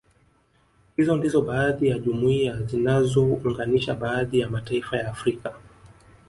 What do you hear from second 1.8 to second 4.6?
ya jumuiya zinazounganisha baadhi ya